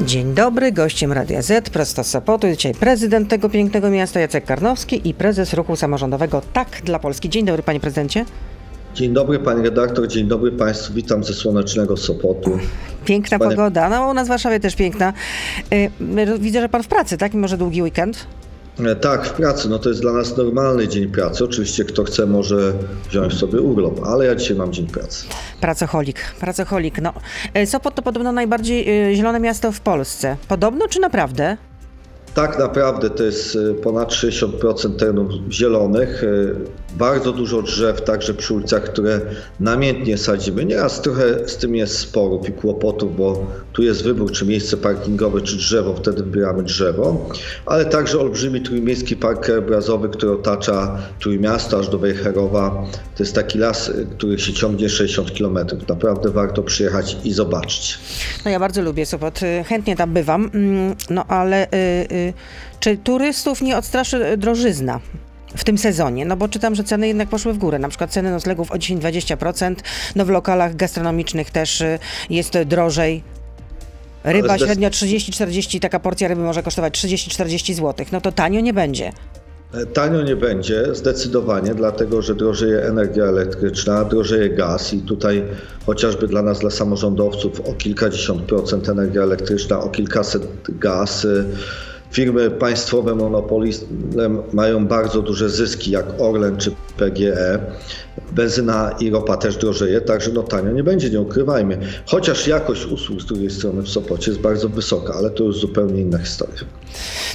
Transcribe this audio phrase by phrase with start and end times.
[0.00, 2.46] Dzień dobry, gościem Radia Z, prosto z Sopotu.
[2.50, 7.28] Dzisiaj prezydent tego pięknego miasta Jacek Karnowski i prezes ruchu samorządowego Tak dla Polski.
[7.28, 8.24] Dzień dobry, panie prezydencie.
[8.94, 12.58] Dzień dobry pani redaktor, dzień dobry państwu, witam ze słonecznego Sopotu.
[13.04, 13.56] Piękna Panie...
[13.56, 15.12] pogoda, no u nas w Warszawie też piękna.
[15.72, 15.90] Y,
[16.38, 17.34] widzę, że pan w pracy, tak?
[17.34, 18.26] I może długi weekend?
[18.86, 19.68] E, tak, w pracy.
[19.68, 21.44] No to jest dla nas normalny dzień pracy.
[21.44, 22.72] Oczywiście kto chce może
[23.08, 25.26] wziąć sobie urlop, ale ja dzisiaj mam dzień pracy.
[25.60, 27.00] Pracocholik, pracocholik.
[27.00, 27.12] No,
[27.54, 30.36] e, Sopot to podobno najbardziej e, zielone miasto w Polsce.
[30.48, 31.56] Podobno czy naprawdę?
[32.38, 36.22] Tak naprawdę to jest ponad 60% terenów zielonych.
[36.96, 39.20] Bardzo dużo drzew, także przy ulicach, które
[39.60, 40.64] namiętnie sadzimy.
[40.64, 45.40] Nieraz trochę z tym jest sporów i kłopotów, bo tu jest wybór, czy miejsce parkingowe,
[45.40, 47.28] czy drzewo, wtedy wybieramy drzewo.
[47.66, 52.86] Ale także olbrzymi trójmiejski park krajobrazowy, który otacza Trójmiasto aż do Wejherowa.
[53.16, 55.58] To jest taki las, który się ciągnie 60 km.
[55.88, 57.98] Naprawdę warto przyjechać i zobaczyć.
[58.44, 61.76] No ja bardzo lubię Sopot, chętnie tam bywam, mm, no ale y,
[62.12, 62.27] y,
[62.80, 65.00] czy turystów nie odstraszy drożyzna?
[65.56, 68.30] w tym sezonie, no bo czytam, że ceny jednak poszły w górę, na przykład ceny
[68.30, 69.74] noclegów o 10-20%,
[70.16, 71.98] no w lokalach gastronomicznych też y,
[72.30, 73.22] jest drożej.
[74.24, 79.12] Ryba średnio 30-40, taka porcja ryby może kosztować 30-40 zł, no to tanio nie będzie.
[79.74, 85.44] E, tanio nie będzie, zdecydowanie, dlatego że drożeje energia elektryczna, drożeje gaz i tutaj
[85.86, 91.26] chociażby dla nas, dla samorządowców o kilkadziesiąt procent energia elektryczna, o kilkaset gaz.
[92.10, 93.86] Firmy państwowe monopolizm
[94.52, 97.58] mają bardzo duże zyski, jak Orlen czy PGE.
[98.32, 101.78] Benzyna i ropa też drożeje, także no tanio nie będzie, nie ukrywajmy.
[102.06, 106.00] Chociaż jakość usług z drugiej strony w Sopocie jest bardzo wysoka, ale to już zupełnie
[106.00, 106.60] inna historia.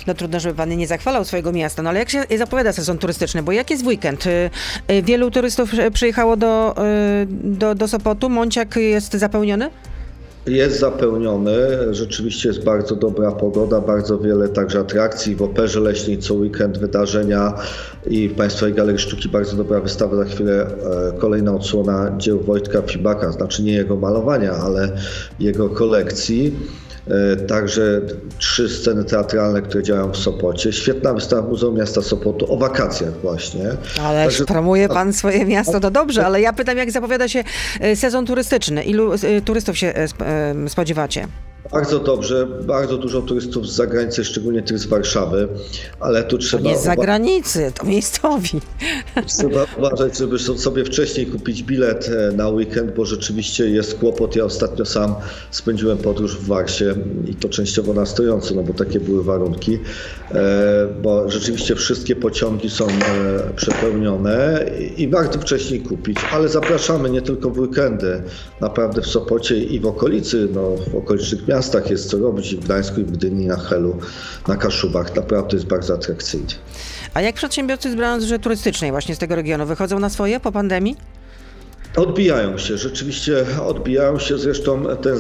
[0.08, 3.44] No trudno, żeby pan nie zachwalał swojego miasta, no ale jak się zapowiada sezon turystyczny,
[3.44, 4.26] bo jak jest weekend?
[4.28, 4.50] Y,
[4.92, 6.76] y, wielu turystów przyjechało do,
[7.24, 9.70] y, do, do Sopotu, Mąciak jest zapełniony?
[10.48, 11.58] Jest zapełniony,
[11.92, 15.36] rzeczywiście jest bardzo dobra pogoda, bardzo wiele także atrakcji.
[15.36, 17.54] W Operze Leśnej co weekend wydarzenia
[18.08, 20.16] i w Państwowej Galerii Sztuki bardzo dobra wystawa.
[20.16, 24.92] Za chwilę e, kolejna odsłona dzieł Wojtka Fibaka, znaczy nie jego malowania, ale
[25.40, 26.56] jego kolekcji.
[27.08, 28.02] E, także
[28.38, 30.74] trzy sceny teatralne, które działają w Sopocie.
[30.74, 33.70] Świetna wystawa Muzeum Miasta Sopotu o wakacjach właśnie.
[34.02, 34.46] Ale Także...
[34.46, 37.44] promuje pan swoje miasto, to dobrze, ale ja pytam, jak zapowiada się
[37.80, 38.84] e, sezon turystyczny?
[38.84, 39.94] Ilu e, turystów się
[40.68, 41.28] spodziewacie?
[41.72, 45.48] Bardzo dobrze, bardzo dużo turystów z zagranicy, szczególnie tych z Warszawy,
[46.00, 46.64] ale tu trzeba...
[46.64, 48.62] To nie z zagranicy, to miejscowi.
[49.28, 54.36] Trzeba uważać, żeby sobie wcześniej kupić bilet e, na weekend, bo rzeczywiście jest kłopot.
[54.36, 55.16] Ja ostatnio sam
[55.52, 56.96] spędziłem podróż w Warsie
[57.28, 59.80] i to częściowo na stojąco, no bo takie były warunki,
[60.32, 62.92] e, bo rzeczywiście wszystkie pociągi są e,
[63.56, 64.66] przepełnione
[64.98, 68.22] i warto wcześniej kupić, ale zapraszamy nie tylko w weekendy,
[68.62, 72.60] naprawdę w Sopocie i w okolicy, no w okolicznych miastach miastach jest co robić, w
[72.60, 73.98] Gdańsku, i w Gdyni, na Helu,
[74.48, 75.16] na Kaszubach.
[75.16, 76.56] Naprawdę jest bardzo atrakcyjnie.
[77.14, 80.98] A jak przedsiębiorcy z branży turystycznej właśnie z tego regionu wychodzą na swoje po pandemii?
[81.96, 84.38] Odbijają się, rzeczywiście odbijają się.
[84.38, 85.18] Zresztą ten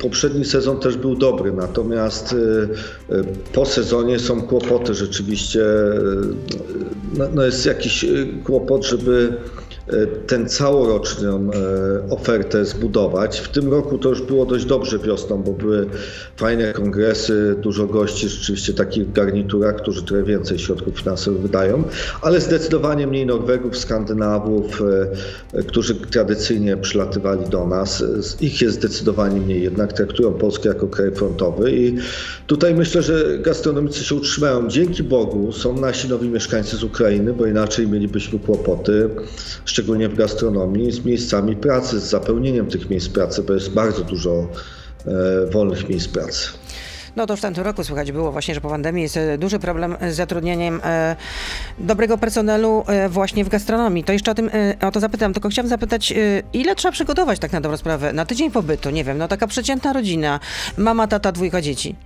[0.00, 5.60] poprzedni sezon też był dobry, natomiast y, y, po sezonie są kłopoty rzeczywiście.
[5.60, 5.94] Y,
[7.18, 8.06] no, no jest jakiś
[8.44, 9.36] kłopot, żeby
[10.26, 13.40] ten całoroczną e, ofertę zbudować.
[13.40, 15.86] W tym roku to już było dość dobrze wiosną, bo były
[16.36, 21.84] fajne kongresy, dużo gości, rzeczywiście takich garniturach, którzy trochę więcej środków finansowych wydają,
[22.22, 24.82] ale zdecydowanie mniej Norwegów, Skandynawów,
[25.52, 28.04] e, którzy tradycyjnie przylatywali do nas.
[28.40, 31.96] Ich jest zdecydowanie mniej, jednak traktują Polskę jako kraj frontowy i
[32.46, 34.68] tutaj myślę, że gastronomicy się utrzymają.
[34.68, 39.10] Dzięki Bogu są nasi nowi mieszkańcy z Ukrainy, bo inaczej mielibyśmy kłopoty
[39.76, 44.48] szczególnie w gastronomii, z miejscami pracy, z zapełnieniem tych miejsc pracy, bo jest bardzo dużo
[45.06, 46.48] e, wolnych miejsc pracy.
[47.16, 49.96] No to w tamtym roku słychać było właśnie, że po pandemii jest e, duży problem
[50.10, 51.16] z zatrudnieniem e,
[51.78, 54.04] dobrego personelu właśnie w gastronomii.
[54.04, 54.50] To jeszcze o tym
[54.80, 56.14] o to zapytam, tylko chciałam zapytać,
[56.52, 58.90] ile trzeba przygotować tak na dobrą sprawę na tydzień pobytu?
[58.90, 60.40] Nie wiem, no taka przeciętna rodzina,
[60.76, 61.96] mama, tata, dwójka dzieci.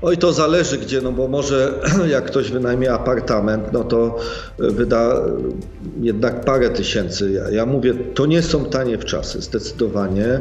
[0.00, 4.16] Oj, to zależy gdzie, no bo może jak ktoś wynajmie apartament, no to
[4.58, 5.22] wyda
[6.00, 7.32] jednak parę tysięcy.
[7.32, 10.40] Ja, ja mówię, to nie są tanie w czasy, zdecydowanie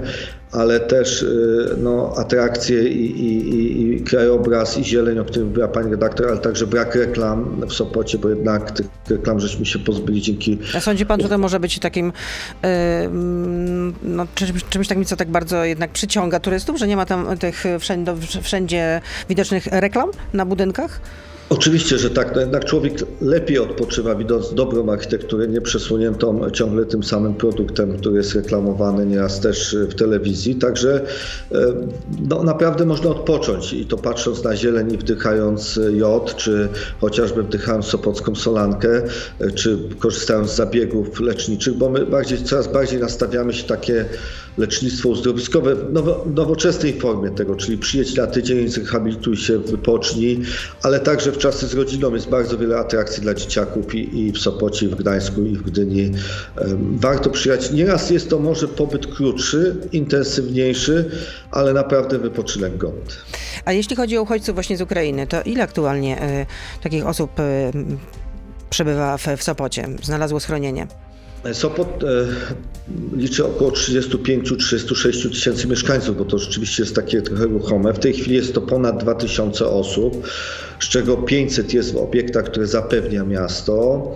[0.51, 5.91] ale też y, no, atrakcje i, i, i, krajobraz i zieleń, o którym mówiła pani
[5.91, 10.59] redaktor, ale także brak reklam w Sopocie, bo jednak tych reklam żeśmy się pozbyli dzięki...
[10.75, 12.05] A sądzi pan, że to może być takim
[12.63, 12.69] yy,
[14.03, 17.63] no, czymś, czymś takim, co tak bardzo jednak przyciąga turystów, że nie ma tam tych
[17.79, 21.01] wszędzie, wszędzie widocznych reklam na budynkach?
[21.49, 22.35] Oczywiście, że tak.
[22.35, 28.17] No jednak człowiek lepiej odpoczywa, widząc dobrą architekturę, nie przesłoniętą ciągle tym samym produktem, który
[28.17, 30.55] jest reklamowany nieraz też w telewizji.
[30.55, 31.01] Także
[31.51, 31.57] e,
[32.29, 36.69] no, naprawdę można odpocząć i to patrząc na zieleń i wdychając jod, czy
[37.01, 39.01] chociażby wdychając sopocką solankę,
[39.39, 44.05] e, czy korzystając z zabiegów leczniczych, bo my bardziej, coraz bardziej nastawiamy się takie
[44.57, 50.41] lecznictwo uzdrowiskowe w nowo, nowoczesnej formie tego, czyli przyjedź na tydzień, zrehabilituj się, wypocznij,
[50.83, 54.37] ale także w czasy z rodziną jest bardzo wiele atrakcji dla dzieciaków i, i w
[54.37, 56.11] Sopocie, i w Gdańsku, i w Gdyni.
[56.95, 57.71] Warto przyjechać.
[57.71, 61.11] Nieraz jest to może pobyt krótszy, intensywniejszy,
[61.51, 63.13] ale naprawdę wypoczynek godny.
[63.65, 66.45] A jeśli chodzi o uchodźców właśnie z Ukrainy, to ile aktualnie y,
[66.83, 67.43] takich osób y,
[68.69, 70.87] przebywa w, w Sopocie, znalazło schronienie?
[71.53, 72.27] Sopot e,
[73.17, 77.93] liczy około 35-36 tysięcy mieszkańców, bo to rzeczywiście jest takie trochę ruchome.
[77.93, 80.27] W tej chwili jest to ponad 2000 osób,
[80.79, 84.11] z czego 500 jest w obiektach, które zapewnia miasto.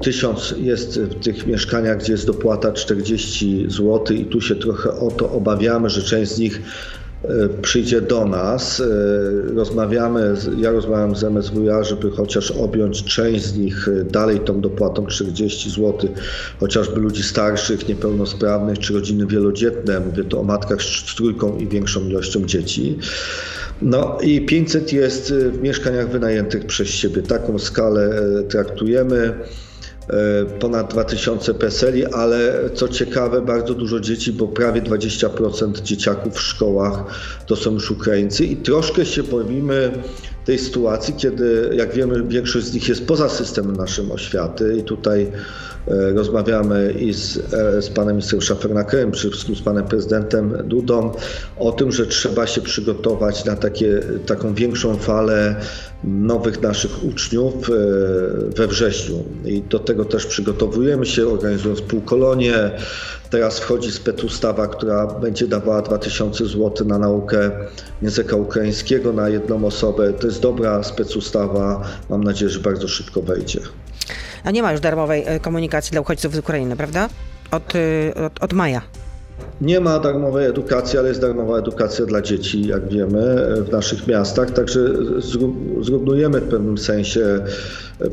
[0.00, 4.90] 1000 e, jest w tych mieszkaniach, gdzie jest dopłata 40 zł i tu się trochę
[4.90, 6.62] o to obawiamy, że część z nich
[7.62, 8.80] przyjdzie do nas.
[8.80, 8.84] E,
[9.54, 15.06] rozmawiamy, ja rozmawiam z MSWiA, żeby chociaż objąć część z nich e, dalej tą dopłatą
[15.06, 16.10] 40 zł,
[16.60, 20.00] chociażby ludzi starszych, niepełnosprawnych czy rodziny wielodzietne.
[20.00, 22.98] Mówię to o matkach z trójką i większą ilością dzieci.
[23.82, 27.22] No i 500 jest w mieszkaniach wynajętych przez siebie.
[27.22, 28.10] Taką skalę
[28.48, 29.34] traktujemy.
[30.10, 36.40] E, ponad 2000 PESELi, ale co ciekawe, bardzo dużo dzieci, bo prawie 20% dzieciaków w
[36.40, 37.04] szkołach
[37.46, 38.44] to są już Ukraińcy.
[38.44, 39.92] I troszkę się boimy
[40.44, 44.76] tej sytuacji, kiedy, jak wiemy, większość z nich jest poza systemem naszym oświaty.
[44.78, 45.32] I tutaj
[46.14, 51.12] rozmawiamy i z, e, z panem ministrem Szafernakerem, przede wszystkim z panem prezydentem Dudą
[51.56, 55.56] o tym, że trzeba się przygotować na takie, taką większą falę
[56.04, 57.72] nowych naszych uczniów e,
[58.56, 59.24] we wrześniu.
[59.44, 62.70] I do tego też przygotowujemy się, organizując półkolonie.
[63.30, 67.50] Teraz wchodzi specustawa, która będzie dawała 2000 zł na naukę
[68.02, 70.12] języka ukraińskiego na jedną osobę.
[70.12, 71.88] To jest dobra specustawa.
[72.10, 73.60] Mam nadzieję, że bardzo szybko wejdzie.
[74.44, 77.08] A nie ma już darmowej e, komunikacji dla uchodźców z Ukrainy, prawda?
[77.50, 78.82] Od, e, od, od maja.
[79.60, 84.50] Nie ma darmowej edukacji, ale jest darmowa edukacja dla dzieci, jak wiemy, w naszych miastach.
[84.50, 84.80] Także
[85.80, 87.40] zrównujemy w pewnym sensie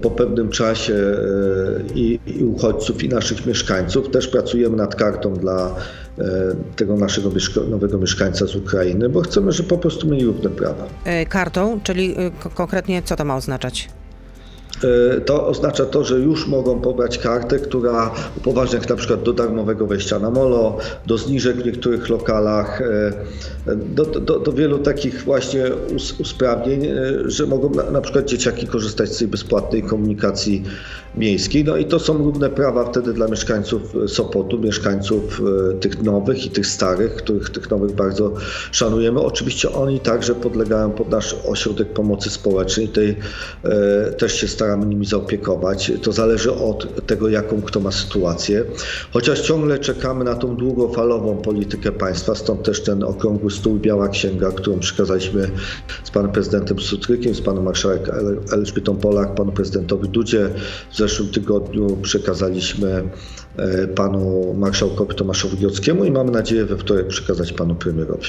[0.02, 4.10] po pewnym czasie e, i, i uchodźców, i naszych mieszkańców.
[4.10, 5.76] Też pracujemy nad kartą dla
[6.18, 6.24] e,
[6.76, 7.32] tego naszego
[7.70, 10.88] nowego mieszkańca z Ukrainy, bo chcemy, żeby po prostu mieli równe prawa.
[11.06, 12.16] E, kartą, czyli
[12.56, 13.90] konkretnie co to ma oznaczać?
[14.84, 19.88] E, to oznacza to, że już mogą pobrać kartę, która upoważnia na przykład do darmowego
[19.88, 23.14] wejścia na molo, do zniżek w niektórych lokalach, e,
[23.76, 25.64] do, do, do wielu takich właśnie
[26.20, 26.96] usprawnień, e,
[27.26, 30.64] że mogą na, na przykład dzieciaki korzystać z tej bezpłatnej komunikacji
[31.18, 31.64] miejskiej.
[31.64, 35.42] No i to są równe prawa wtedy dla mieszkańców Sopotu, mieszkańców
[35.80, 38.34] tych nowych i tych starych, których tych nowych bardzo
[38.72, 39.20] szanujemy.
[39.20, 43.16] Oczywiście oni także podlegają pod nasz ośrodek pomocy społecznej, tej
[44.18, 45.92] też się staramy staramy nimi zaopiekować.
[46.02, 48.64] To zależy od tego, jaką kto ma sytuację.
[49.14, 54.52] Chociaż ciągle czekamy na tą długofalową politykę państwa, stąd też ten okrągły stół, biała księga,
[54.52, 55.50] którą przekazaliśmy
[56.04, 58.10] z panem prezydentem Sutrykiem, z panem marszałek
[58.54, 60.50] Elżbietą Polak, panu prezydentowi Dudzie.
[60.92, 63.04] W zeszłym tygodniu przekazaliśmy
[63.58, 68.28] e, panu marszałkowi Tomaszowi Giockiemu i mamy nadzieję we wtorek przekazać panu premierowi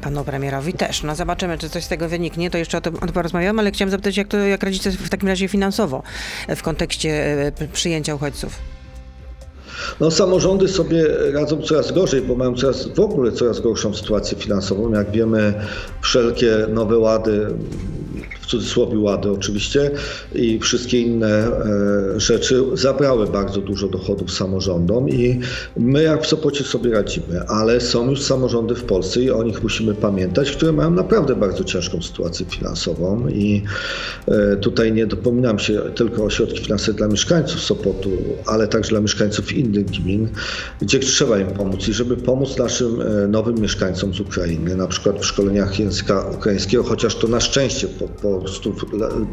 [0.00, 1.02] panu premierowi też.
[1.02, 4.16] No zobaczymy, czy coś z tego wyniknie, to jeszcze o tym porozmawiamy, ale chciałam zapytać,
[4.16, 6.02] jak, to, jak radzicie w takim razie finansowo
[6.56, 7.10] w kontekście
[7.46, 8.75] e, przyjęcia uchodźców?
[10.00, 14.92] No, samorządy sobie radzą coraz gorzej, bo mają coraz, w ogóle coraz gorszą sytuację finansową.
[14.92, 15.54] Jak wiemy,
[16.02, 17.46] wszelkie nowe łady
[18.46, 19.90] w cudzysłowie łady oczywiście,
[20.34, 25.40] i wszystkie inne e, rzeczy zabrały bardzo dużo dochodów samorządom i
[25.76, 29.62] my jak w Sopocie sobie radzimy, ale są już samorządy w Polsce i o nich
[29.62, 33.62] musimy pamiętać, które mają naprawdę bardzo ciężką sytuację finansową i
[34.28, 38.10] e, tutaj nie dopominam się tylko o środki finansowe dla mieszkańców Sopotu,
[38.46, 40.28] ale także dla mieszkańców innych gmin,
[40.80, 45.20] gdzie trzeba im pomóc i żeby pomóc naszym e, nowym mieszkańcom z Ukrainy, na przykład
[45.20, 48.44] w szkoleniach języka ukraińskiego, chociaż to na szczęście po, po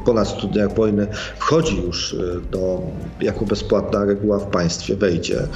[0.06, 1.08] ponad 100 dniach wojny
[1.40, 2.18] wchodzi już e,
[2.52, 2.82] do,
[3.22, 5.48] jako bezpłatna reguła w państwie, wejdzie.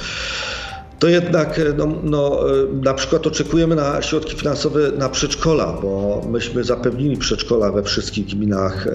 [0.98, 2.40] To jednak no, no,
[2.82, 8.88] na przykład oczekujemy na środki finansowe na przedszkola, bo myśmy zapewnili przedszkola we wszystkich gminach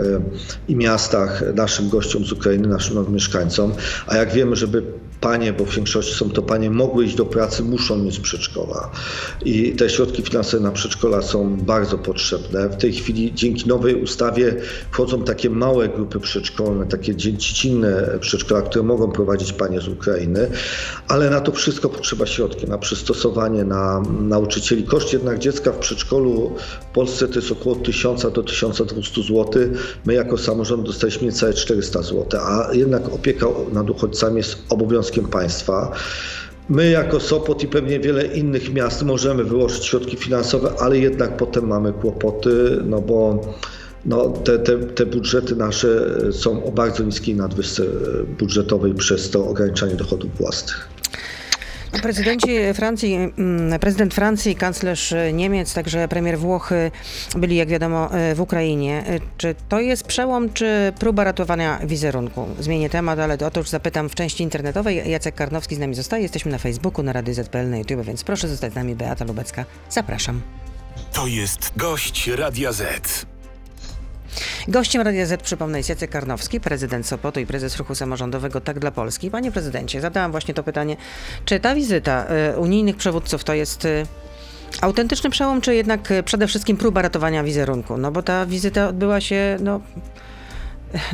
[0.67, 3.73] i miastach naszym gościom z Ukrainy, naszym mieszkańcom,
[4.07, 4.83] a jak wiemy, żeby
[5.23, 8.91] panie, bo w większości są to panie, mogły iść do pracy, muszą mieć przedszkola.
[9.45, 12.69] I te środki finansowe na przedszkola są bardzo potrzebne.
[12.69, 14.55] W tej chwili dzięki nowej ustawie
[14.91, 20.47] wchodzą takie małe grupy przedszkolne, takie dziecinne przedszkola, które mogą prowadzić panie z Ukrainy,
[21.07, 24.83] ale na to wszystko potrzeba środki, na przystosowanie, na nauczycieli.
[24.83, 29.45] Koszt jednak dziecka w przedszkolu w Polsce to jest około 1000 do 1200 zł.
[30.05, 35.91] My jako samorząd dostaliśmy niecałe 400 zł, a jednak opieka nad uchodźcami jest obowiązkiem państwa.
[36.69, 41.67] My jako Sopot i pewnie wiele innych miast możemy wyłożyć środki finansowe, ale jednak potem
[41.67, 43.41] mamy kłopoty, no bo
[44.05, 47.83] no, te, te, te budżety nasze są o bardzo niskiej nadwyżce
[48.39, 50.89] budżetowej przez to ograniczanie dochodów własnych.
[52.01, 56.69] Prezydenci Francji, mm, prezydent Francji, kanclerz Niemiec, także premier Włoch
[57.35, 59.03] byli, jak wiadomo, w Ukrainie.
[59.37, 62.47] Czy to jest przełom, czy próba ratowania wizerunku?
[62.59, 65.11] Zmienię temat, ale to otóż zapytam w części internetowej.
[65.11, 66.23] Jacek Karnowski z nami zostaje.
[66.23, 68.95] Jesteśmy na Facebooku, na Rady ZPL, na YouTube, więc proszę zostać z nami.
[68.95, 69.65] Beata Lubecka.
[69.89, 70.41] Zapraszam.
[71.13, 73.32] To jest gość Radia Z.
[74.67, 78.91] Gościem Radia Z, przypomnę, jest Jacek Karnowski, prezydent Sopotu i prezes ruchu samorządowego Tak dla
[78.91, 79.31] Polski.
[79.31, 80.97] Panie prezydencie, zadałam właśnie to pytanie,
[81.45, 84.05] czy ta wizyta y, unijnych przywódców to jest y,
[84.81, 87.97] autentyczny przełom, czy jednak y, przede wszystkim próba ratowania wizerunku?
[87.97, 89.79] No bo ta wizyta odbyła się, no,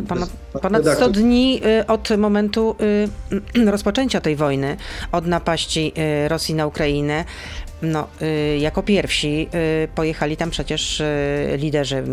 [0.08, 0.30] Ponad,
[0.62, 2.76] ponad 100 dni od momentu
[3.72, 4.78] rozpoczęcia tej wojny,
[5.12, 5.94] od napaści
[6.28, 7.26] Rosji na Ukrainę.
[7.82, 8.08] No,
[8.60, 9.50] jako pierwsi
[9.96, 11.04] pojechali tam przecież
[11.58, 12.04] liderzy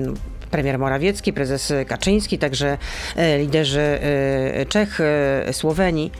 [0.56, 2.78] premier Morawiecki, prezes Kaczyński, także
[3.16, 6.10] e, liderzy e, Czech, e, Słowenii.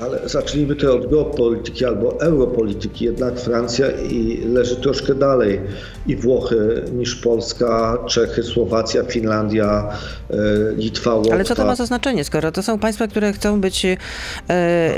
[0.00, 3.04] Ale zacznijmy tutaj od geopolityki albo europolityki.
[3.04, 5.60] Jednak Francja i leży troszkę dalej
[6.06, 9.98] i Włochy niż Polska, Czechy, Słowacja, Finlandia,
[10.76, 11.34] Litwa, Łotwa.
[11.34, 13.86] Ale co to ma za znaczenie, skoro to są państwa, które chcą być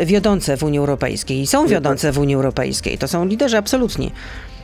[0.06, 2.98] wiodące w Unii Europejskiej i są wiodące w Unii Europejskiej.
[2.98, 4.12] To są liderzy absolutni.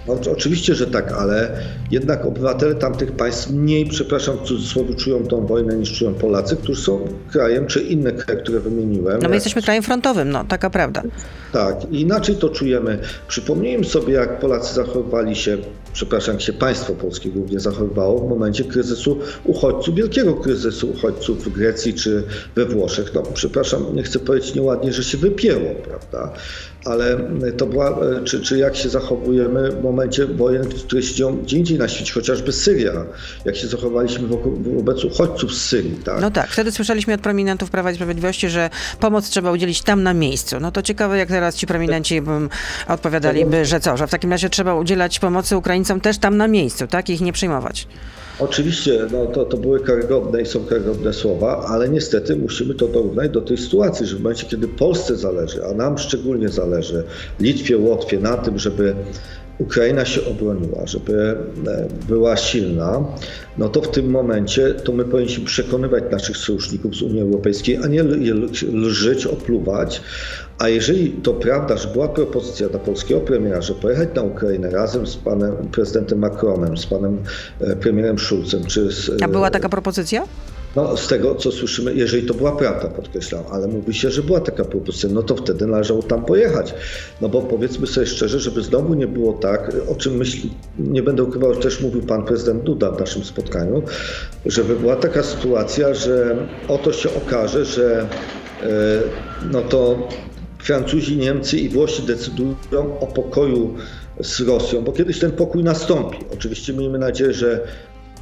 [0.06, 1.50] No, oczywiście, że tak, ale
[1.90, 6.82] jednak obywatele tamtych państw mniej, przepraszam, w cudzysłowie, czują tą wojnę niż czują Polacy, którzy
[6.82, 9.22] są krajem, czy inne kraje, które wymieniłem.
[9.22, 11.02] No my jesteśmy krajem frontowym, no taka prawda.
[11.52, 12.98] Tak, inaczej to czujemy.
[13.28, 15.58] Przypomnijmy sobie, jak Polacy zachowywali się,
[15.92, 21.48] przepraszam, jak się państwo polskie głównie zachowywało w momencie kryzysu uchodźców, wielkiego kryzysu uchodźców w
[21.48, 22.22] Grecji czy
[22.54, 23.14] we Włoszech.
[23.14, 26.32] No, przepraszam, nie chcę powiedzieć nieładnie, że się wypięło, prawda?
[26.84, 27.16] ale
[27.56, 31.78] to była, czy, czy jak się zachowujemy w momencie wojen, które się dzieją gdzie indziej
[31.78, 33.04] na świecie, chociażby Syria,
[33.44, 34.28] jak się zachowaliśmy
[34.76, 35.96] wobec uchodźców z Syrii.
[36.04, 36.20] Tak?
[36.20, 38.70] No tak, wtedy słyszeliśmy od prominentów Prawa i Sprawiedliwości, że
[39.00, 40.60] pomoc trzeba udzielić tam na miejscu.
[40.60, 42.22] No to ciekawe, jak teraz ci prominenci
[42.88, 46.86] odpowiadaliby, że co, że w takim razie trzeba udzielać pomocy Ukraińcom też tam na miejscu,
[46.86, 47.10] tak?
[47.10, 47.86] Ich nie przyjmować.
[48.38, 53.30] Oczywiście no, to, to były karygodne i są karygodne słowa, ale niestety musimy to dorównać
[53.30, 57.04] do tej sytuacji, że w momencie, kiedy Polsce zależy, a nam szczególnie zależy,
[57.40, 58.94] Litwie, Łotwie, na tym, żeby
[59.60, 61.36] Ukraina się obroniła, żeby
[61.66, 63.04] e, była silna,
[63.58, 67.86] no to w tym momencie to my powinniśmy przekonywać naszych sojuszników z Unii Europejskiej, a
[67.86, 68.02] nie
[68.72, 70.02] lżyć, opluwać.
[70.58, 75.06] A jeżeli to prawda, że była propozycja dla polskiego premiera, że pojechać na Ukrainę razem
[75.06, 77.18] z panem prezydentem Macronem, z panem
[77.60, 79.22] e, premierem Schulzem, czy z...
[79.22, 80.24] A była taka propozycja?
[80.76, 84.40] No, z tego, co słyszymy, jeżeli to była prawda, podkreślam, ale mówi się, że była
[84.40, 86.74] taka propozycja, no to wtedy należało tam pojechać.
[87.20, 91.22] No bo powiedzmy sobie szczerze, żeby znowu nie było tak, o czym myśli, nie będę
[91.22, 93.82] ukrywał, też mówił pan prezydent Duda w naszym spotkaniu,
[94.46, 96.36] żeby była taka sytuacja, że
[96.68, 98.08] oto się okaże, że
[98.62, 98.66] e,
[99.52, 100.08] no to
[100.58, 103.74] Francuzi, Niemcy i Włosi decydują o pokoju
[104.20, 106.18] z Rosją, bo kiedyś ten pokój nastąpi.
[106.34, 107.60] Oczywiście miejmy nadzieję, że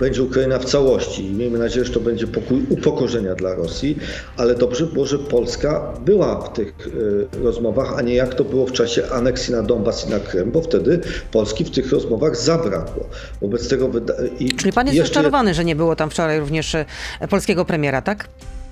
[0.00, 3.98] będzie Ukraina w całości i miejmy nadzieję, że to będzie pokój upokorzenia dla Rosji,
[4.36, 8.66] ale dobrze było, że Polska była w tych y, rozmowach, a nie jak to było
[8.66, 11.00] w czasie aneksji na Donbas i na Krym, bo wtedy
[11.32, 13.04] Polski w tych rozmowach zabrakło.
[13.40, 13.90] Wobec tego
[14.38, 15.14] i Czyli pan jest jeszcze...
[15.14, 16.84] rozczarowany, że nie było tam wczoraj również e,
[17.30, 18.28] polskiego premiera, tak?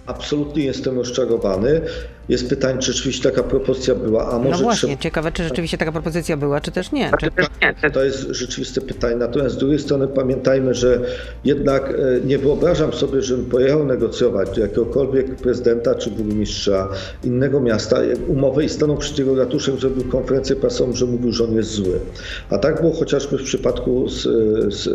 [0.06, 1.80] Absolutnie jestem rozczarowany.
[2.28, 4.50] Jest pytanie, czy rzeczywiście taka propozycja była, a może...
[4.50, 5.02] No właśnie, trzeba...
[5.02, 7.11] ciekawe, czy rzeczywiście taka propozycja była, czy też nie.
[7.21, 7.90] Czy...
[7.90, 9.16] To jest rzeczywiste pytanie.
[9.16, 11.00] Natomiast z drugiej strony pamiętajmy, że
[11.45, 16.88] jednak e, nie wyobrażam sobie, żebym pojechał negocjować do jakiegokolwiek prezydenta czy burmistrza
[17.25, 17.97] innego miasta
[18.28, 22.00] umowę i stanął przed jego ratuszem, zrobił konferencję prasową, że mówił, że on jest zły.
[22.50, 24.23] A tak było chociażby w przypadku z,
[24.75, 24.88] z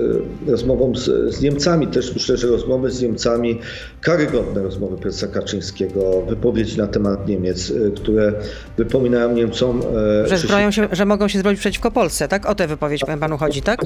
[0.47, 1.87] rozmową z, z Niemcami.
[1.87, 3.59] Też myślę, że rozmowy z Niemcami,
[4.01, 8.33] karygodne rozmowy prezesa Kaczyńskiego, wypowiedzi na temat temat Niemiec, które
[8.77, 9.81] wypominają Niemcom...
[10.25, 12.45] Że, zbroją się, że mogą się zbroić przeciwko Polsce, tak?
[12.45, 13.81] O tę wypowiedź panu chodzi, tak?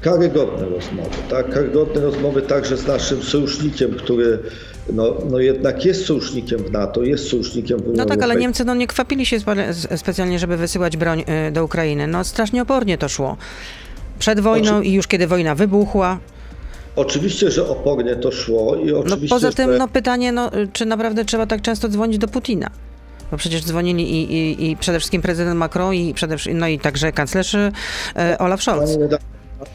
[0.00, 1.50] Karygodne rozmowy, tak?
[1.50, 4.38] Karygodne rozmowy także z naszym sojusznikiem, który
[4.92, 8.64] no, no jednak jest sojusznikiem w NATO, jest sojusznikiem w Unii No tak, ale Niemcy
[8.64, 9.36] no, nie kwapili się
[9.96, 12.06] specjalnie, żeby wysyłać broń do Ukrainy.
[12.06, 13.36] No strasznie opornie to szło.
[14.18, 14.86] Przed wojną Oczy...
[14.86, 16.18] i już kiedy wojna wybuchła.
[16.96, 19.34] Oczywiście, że opornie to szło i oczywiście.
[19.34, 19.78] No poza tym że...
[19.78, 22.70] no, pytanie, no, czy naprawdę trzeba tak często dzwonić do Putina?
[23.30, 27.12] Bo przecież dzwonili i, i, i przede wszystkim prezydent Macron i przede no i także
[27.12, 27.70] kanclerz e,
[28.38, 28.98] Olaf Scholz.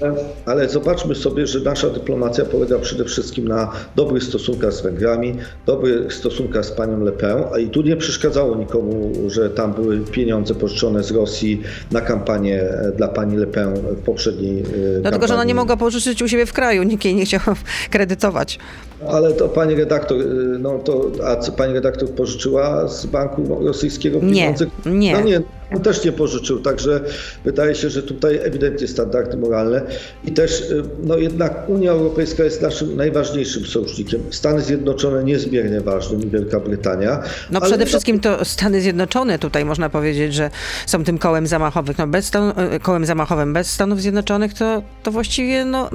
[0.01, 0.15] Ale,
[0.45, 6.13] ale, zobaczmy sobie, że nasza dyplomacja polega przede wszystkim na dobrych stosunkach z Węgrami, dobrych
[6.13, 10.55] stosunkach z panią Le Pen, a i tu nie przeszkadzało nikomu, że tam były pieniądze
[10.55, 11.61] pożyczone z Rosji
[11.91, 15.27] na kampanię e, dla pani Le Pen w poprzedniej Dlatego, kampanii.
[15.27, 17.41] że ona nie mogła pożyczyć u siebie w kraju, nikt jej nie chciał
[17.91, 18.59] kredytować.
[19.07, 20.25] Ale to pani redaktor, y,
[20.59, 24.65] no to, a co pani redaktor pożyczyła z banku rosyjskiego pieniądze?
[24.85, 25.13] Nie, nie.
[25.13, 25.41] No nie,
[25.73, 27.01] on też nie pożyczył, także
[27.45, 29.81] wydaje się, że tutaj ewidentnie standardy moralne
[30.23, 34.21] i też y, no jednak Unia Europejska jest naszym najważniejszym sojusznikiem.
[34.31, 37.23] Stany Zjednoczone niezmiernie ważnym i Wielka Brytania.
[37.51, 40.49] No przede wszystkim to Stany Zjednoczone tutaj można powiedzieć, że
[40.85, 41.95] są tym kołem zamachowym.
[41.97, 45.89] No bez stan- y, kołem zamachowym bez Stanów Zjednoczonych to, to właściwie no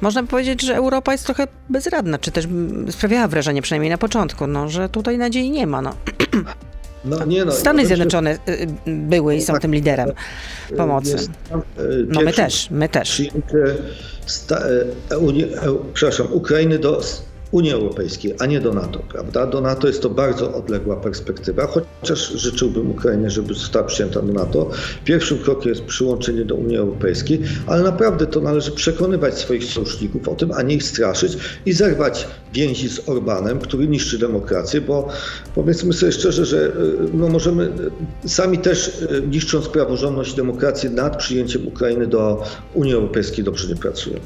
[0.00, 2.48] można powiedzieć, że Europa jest trochę bezradna, czy też
[2.90, 5.82] sprawiała wrażenie, przynajmniej na początku, no, że tutaj nadziei nie ma.
[5.82, 5.94] No.
[7.04, 10.12] No, nie no, Stany Zjednoczone y, y, były i są tak, tym liderem
[10.76, 11.10] pomocy.
[11.10, 11.30] Jest,
[12.08, 13.22] no my też, my też.
[14.26, 14.58] Sta,
[15.10, 17.02] e, e, przepraszam, Ukrainy do
[17.54, 19.46] Unii Europejskiej, a nie do NATO, prawda?
[19.46, 24.70] Do NATO jest to bardzo odległa perspektywa, chociaż życzyłbym Ukrainie, żeby została przyjęta do NATO.
[25.04, 30.34] Pierwszym krokiem jest przyłączenie do Unii Europejskiej, ale naprawdę to należy przekonywać swoich sojuszników o
[30.34, 35.08] tym, a nie ich straszyć i zerwać więzi z Orbanem, który niszczy demokrację, bo
[35.54, 36.72] powiedzmy sobie szczerze, że y,
[37.12, 37.72] no możemy
[38.24, 42.42] y, sami też y, niszcząc praworządność i demokrację nad przyjęciem Ukrainy do
[42.74, 44.20] Unii Europejskiej dobrze nie pracujemy.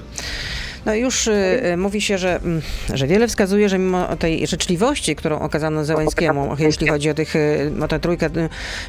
[0.89, 1.33] No już y,
[1.73, 2.63] y, mówi się, że, mm,
[2.95, 7.73] że wiele wskazuje, że mimo tej życzliwości, którą okazano Zełenskiemu, jeśli chodzi o, tych, y,
[7.83, 8.31] o tę trójkę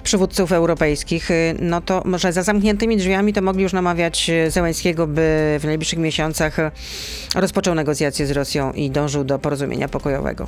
[0.03, 1.29] przywódców europejskich,
[1.60, 6.58] no to może za zamkniętymi drzwiami to mogli już namawiać Zełenskiego, by w najbliższych miesiącach
[7.36, 10.48] rozpoczął negocjacje z Rosją i dążył do porozumienia pokojowego.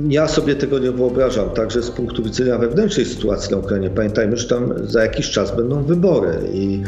[0.00, 3.90] Ja sobie tego nie wyobrażam, także z punktu widzenia wewnętrznej sytuacji na Ukrainie.
[3.90, 6.82] Pamiętajmy, że tam za jakiś czas będą wybory i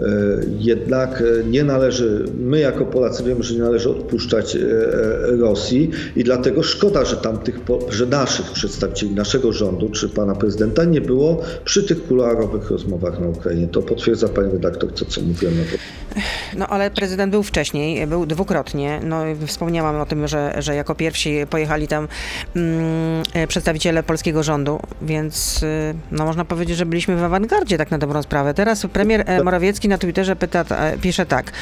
[0.00, 0.04] e,
[0.58, 4.60] jednak nie należy, my jako Polacy wiemy, że nie należy odpuszczać e,
[5.36, 10.84] Rosji i dlatego szkoda, że tam tych, że naszych przedstawicieli, naszego rządu czy pana prezydenta
[10.84, 13.68] nie było przy tych kuluarowych rozmowach na Ukrainie.
[13.68, 15.54] To potwierdza pani redaktor to, co mówiłem.
[16.56, 19.00] No ale prezydent był wcześniej, był dwukrotnie.
[19.04, 22.08] No, wspomniałam o tym, że, że jako pierwsi pojechali tam
[22.55, 22.55] e,
[23.48, 28.22] przedstawiciele polskiego rządu, więc y, no, można powiedzieć, że byliśmy w awangardzie tak na dobrą
[28.22, 28.54] sprawę.
[28.54, 30.64] Teraz premier e, Morawiecki na Twitterze pyta,
[31.00, 31.52] pisze tak,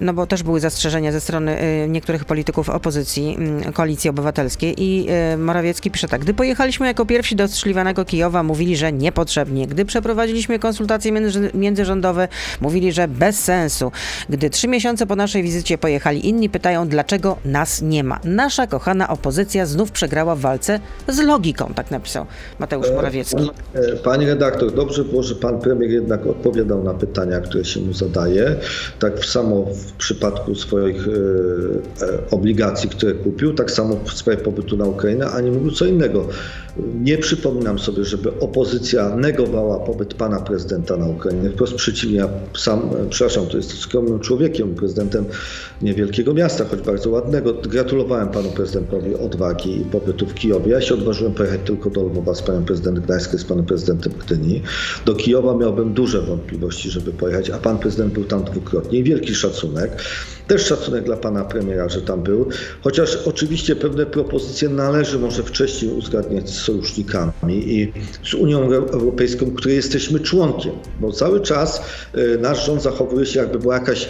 [0.00, 5.06] no bo też były zastrzeżenia ze strony y, niektórych polityków opozycji, mm, koalicji obywatelskiej i
[5.34, 9.66] y, Morawiecki pisze tak, gdy pojechaliśmy jako pierwsi do ostrzeliwanego Kijowa, mówili, że niepotrzebnie.
[9.66, 11.12] Gdy przeprowadziliśmy konsultacje
[11.54, 12.28] międzyrządowe,
[12.60, 13.92] mówili, że bez sensu.
[14.28, 18.20] Gdy trzy miesiące po naszej wizycie pojechali inni, pytają, dlaczego nas nie ma.
[18.24, 22.26] Nasza kochana opozycja znów przegrała w walce z logiką, tak napisał
[22.58, 23.50] Mateusz e, Morawiecki.
[23.74, 27.92] E, Pani redaktor, dobrze było, że pan premier jednak odpowiadał na pytania, które się mu
[27.92, 28.56] zadaje.
[28.98, 34.84] Tak samo w przypadku swoich e, obligacji, które kupił, tak samo w sprawie pobytu na
[34.84, 36.28] Ukrainę, a nie mówił co innego.
[36.76, 41.50] Nie przypominam sobie, żeby opozycja negowała pobyt pana prezydenta na Ukrainie.
[41.50, 42.80] Wprost przeciwnie, ja sam,
[43.10, 45.24] przepraszam, to jest skromnym człowiekiem, prezydentem
[45.82, 47.54] niewielkiego miasta, choć bardzo ładnego.
[47.54, 50.72] Gratulowałem panu prezydentowi odwagi i pobytu w Kijowie.
[50.72, 54.62] Ja się odważyłem pojechać tylko do Lwowa z panem prezydentem Gdańskim, z panem prezydentem Gdyni.
[55.06, 59.34] Do Kijowa miałbym duże wątpliwości, żeby pojechać, a pan prezydent był tam dwukrotnie i wielki
[59.34, 60.02] szacunek.
[60.46, 62.48] Też szacunek dla pana premiera, że tam był,
[62.82, 67.92] chociaż oczywiście pewne propozycje należy może wcześniej uzgadniać sojusznikami i
[68.24, 71.82] z Unią Europejską, której jesteśmy członkiem, bo cały czas
[72.14, 74.08] y, nasz rząd zachowuje się jakby była jakaś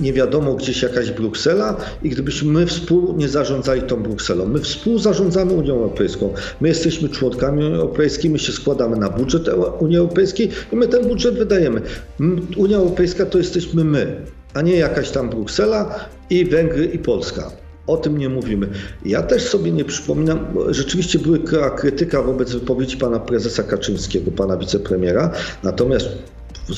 [0.00, 4.46] nie wiadomo gdzieś jakaś Bruksela i gdybyśmy my współ nie zarządzali tą Brukselą.
[4.46, 6.34] My współzarządzamy Unią Europejską.
[6.60, 11.08] My jesteśmy członkami Unii Europejskiej, my się składamy na budżet Unii Europejskiej i my ten
[11.08, 11.80] budżet wydajemy.
[12.56, 14.16] Unia Europejska to jesteśmy my
[14.54, 17.63] a nie jakaś tam Bruksela i Węgry i Polska.
[17.86, 18.68] O tym nie mówimy.
[19.04, 25.30] Ja też sobie nie przypominam, rzeczywiście była krytyka wobec wypowiedzi pana prezesa Kaczyńskiego, pana wicepremiera,
[25.62, 26.08] natomiast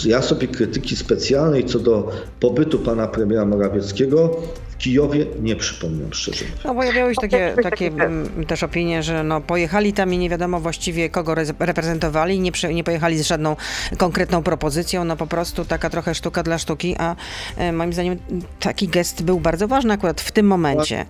[0.05, 4.42] ja sobie krytyki specjalnej co do pobytu pana premiera Morawieckiego
[4.79, 6.45] Kijowie nie przypominam szczerze.
[6.65, 10.61] No pojawiały się takie, takie mm, też opinie, że no, pojechali tam i nie wiadomo
[10.61, 13.57] właściwie kogo reprezentowali, nie, nie pojechali z żadną
[13.99, 17.17] konkretną propozycją, no po prostu taka trochę sztuka dla sztuki, a
[17.57, 18.19] e, moim zdaniem
[18.61, 21.07] taki gest był bardzo ważny akurat w tym momencie.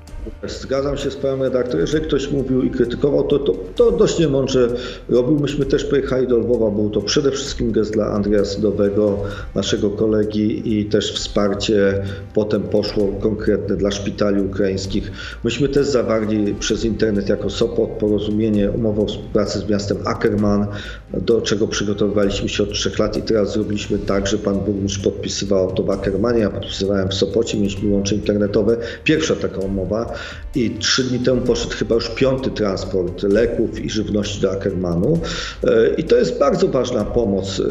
[0.46, 4.68] Zgadzam się z panem redaktorem, jeżeli ktoś mówił i krytykował, to, to, to dość niemądrze
[5.08, 5.40] robił.
[5.40, 9.18] Myśmy też pojechali do Lwowa, był to przede wszystkim gest dla Andrzeja Sydowego,
[9.54, 12.02] naszego kolegi i też wsparcie
[12.34, 13.06] potem poszło
[13.56, 15.12] konkretne dla szpitali ukraińskich.
[15.44, 20.66] Myśmy też zawarli przez internet jako Sopot porozumienie, umowę o współpracy z miastem Ackerman,
[21.12, 25.72] do czego przygotowywaliśmy się od trzech lat i teraz zrobiliśmy tak, że pan burmistrz podpisywał
[25.72, 28.76] to w Ackermanie, ja podpisywałem w Sopocie, mieliśmy łącze internetowe.
[29.04, 30.14] Pierwsza taka umowa
[30.54, 35.18] i trzy dni temu poszedł chyba już piąty transport leków i żywności do Ackermanu.
[35.64, 37.62] E, I to jest bardzo ważna pomoc, e,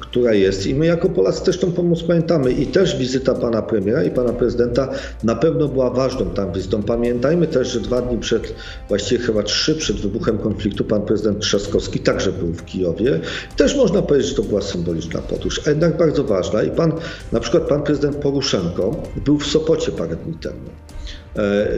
[0.00, 0.66] która jest.
[0.66, 2.52] I my jako Polacy też tą pomoc pamiętamy.
[2.52, 4.88] I też wizyta pana premiera i pana prezydenta
[5.24, 6.82] na pewno była ważną tam wizytą.
[6.82, 8.54] Pamiętajmy też, że dwa dni przed,
[8.88, 13.20] właściwie chyba trzy przed wybuchem konfliktu, pan prezydent Trzaskowski także był w Kijowie.
[13.56, 16.62] Też można powiedzieć, że to była symboliczna podróż, a jednak bardzo ważna.
[16.62, 16.92] I pan,
[17.32, 20.60] na przykład pan prezydent Poruszenko był w Sopocie parę dni temu.
[21.36, 21.68] E,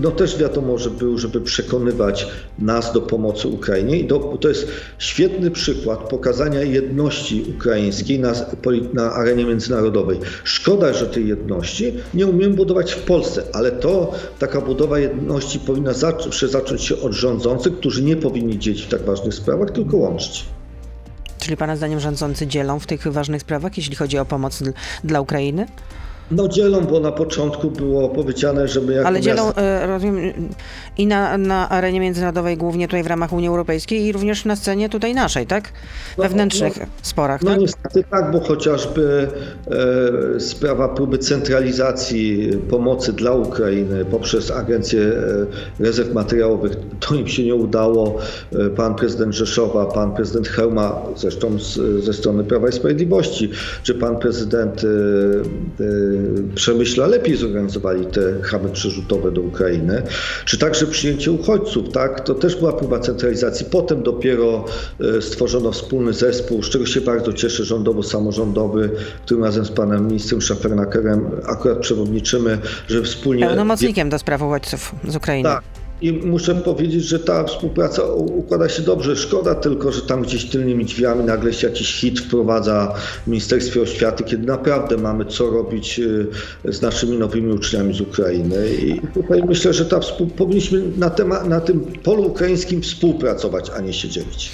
[0.00, 2.26] no też wiadomo, że był, żeby przekonywać
[2.58, 4.08] nas do pomocy Ukrainie i
[4.40, 8.32] to jest świetny przykład pokazania jedności ukraińskiej na,
[8.92, 10.18] na arenie międzynarodowej.
[10.44, 15.92] Szkoda, że tej jedności nie umiemy budować w Polsce, ale to taka budowa jedności powinna
[15.92, 20.44] zawsze zacząć się od rządzących, którzy nie powinni dzielić w tak ważnych sprawach, tylko łączyć.
[21.38, 24.62] Czyli Pana zdaniem rządzący dzielą w tych ważnych sprawach, jeśli chodzi o pomoc
[25.04, 25.66] dla Ukrainy?
[26.36, 29.06] No dzielą, bo na początku było powiedziane, żeby jak.
[29.06, 29.54] Ale dzielą.
[29.54, 30.32] E, rozumiem,
[30.98, 34.88] i na, na arenie międzynarodowej, głównie tutaj w ramach Unii Europejskiej i również na scenie
[34.88, 35.72] tutaj naszej, tak?
[36.18, 37.56] No, Wewnętrznych no, sporach, no, tak?
[37.56, 39.28] No niestety tak, bo chociażby
[40.36, 47.44] e, sprawa próby centralizacji pomocy dla Ukrainy poprzez Agencję e, Rezerw Materiałowych, to im się
[47.44, 48.18] nie udało.
[48.52, 53.50] E, pan prezydent Rzeszowa, pan prezydent Hełma, zresztą z, ze strony Prawa i Sprawiedliwości,
[53.82, 56.21] czy pan prezydent e, e
[56.54, 60.02] Przemyśla lepiej zorganizowali te huby przerzutowe do Ukrainy,
[60.44, 62.20] czy także przyjęcie uchodźców, tak?
[62.20, 63.66] To też była próba centralizacji.
[63.70, 64.64] Potem dopiero
[65.18, 68.90] e, stworzono wspólny zespół, z czego się bardzo cieszę, rządowo-samorządowy,
[69.24, 72.58] którym razem z panem ministrem Szafernakerem akurat przewodniczymy,
[72.88, 73.46] że wspólnie...
[73.46, 75.48] Pełnomocnikiem do spraw uchodźców z Ukrainy.
[75.48, 75.81] Tak.
[76.02, 79.16] I muszę powiedzieć, że ta współpraca układa się dobrze.
[79.16, 84.24] Szkoda tylko, że tam gdzieś tylnymi drzwiami nagle się jakiś hit wprowadza w Ministerstwie Oświaty,
[84.24, 86.26] kiedy naprawdę mamy co robić y,
[86.64, 88.74] z naszymi nowymi uczniami z Ukrainy.
[88.74, 90.00] I tutaj myślę, że ta
[90.36, 94.50] powinniśmy na, temat, na tym polu ukraińskim współpracować, a nie się dzielić.